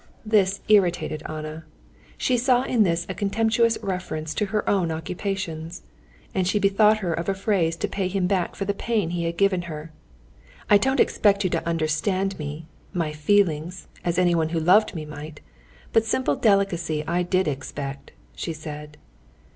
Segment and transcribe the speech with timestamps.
[0.25, 1.63] This irritated Anna.
[2.17, 5.83] She saw in this a contemptuous reference to her occupations.
[6.33, 9.25] And she bethought her of a phrase to pay him back for the pain he
[9.25, 9.91] had given her.
[10.71, 15.39] "I don't expect you to understand me, my feelings, as anyone who loved me might,
[15.93, 18.97] but simple delicacy I did expect," she said.